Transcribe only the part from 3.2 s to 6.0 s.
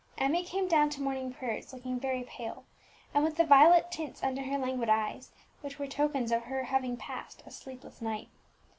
with the violet tints under her languid eyes, which were